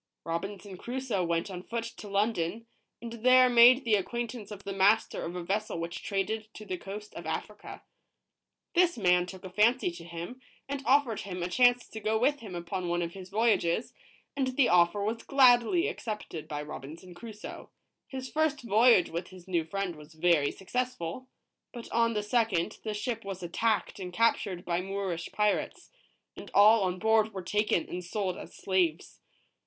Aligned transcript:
Robinson 0.23 0.77
Crusoe 0.77 1.23
went 1.23 1.51
on 1.51 1.61
foot 1.61 1.83
to 1.83 2.07
London, 2.07 2.65
and 3.03 3.13
there 3.23 3.49
made 3.49 3.85
the 3.85 3.93
acquaint 3.93 4.33
ance 4.33 4.49
of 4.49 4.63
the 4.63 4.73
master 4.73 5.21
of 5.21 5.35
a 5.35 5.43
vessel 5.43 5.79
which 5.79 6.01
traded 6.01 6.51
to 6.55 6.65
the 6.65 6.75
coast 6.79 7.13
of 7.13 7.27
Africa. 7.27 7.83
This 8.73 8.97
man 8.97 9.27
took 9.27 9.43
a 9.43 9.49
fancy 9.51 9.91
to 9.91 10.03
him, 10.03 10.41
and 10.67 10.81
offered 10.87 11.19
him 11.19 11.43
a 11.43 11.47
chance 11.47 11.87
to 11.87 11.99
go 11.99 12.17
with 12.17 12.39
him 12.39 12.55
upon 12.55 12.87
one 12.89 13.03
of 13.03 13.13
his 13.13 13.29
voyages, 13.29 13.93
and 14.35 14.57
the 14.57 14.69
offer 14.69 15.03
was 15.03 15.21
gladly 15.21 15.87
accepted 15.87 16.47
by 16.47 16.63
Robinson 16.63 17.13
Crusoe. 17.13 17.69
H 18.11 18.17
is 18.23 18.27
first 18.31 18.63
voyage 18.63 19.11
with 19.11 19.27
his 19.27 19.47
new 19.47 19.63
friend 19.63 19.95
was 19.95 20.15
very 20.15 20.51
successful; 20.51 21.27
but 21.71 21.87
on 21.91 22.15
the 22.15 22.23
second, 22.23 22.79
the 22.83 22.95
ship 22.95 23.23
was 23.23 23.43
attacked 23.43 23.99
and 23.99 24.11
captured 24.11 24.65
by 24.65 24.81
Moorish 24.81 25.31
pirates, 25.31 25.91
and 26.35 26.49
all 26.55 26.81
on 26.85 26.97
board 26.97 27.35
were 27.35 27.43
taken 27.43 27.87
and 27.87 28.03
sold 28.03 28.35
as 28.35 28.55
slaves. 28.55 29.19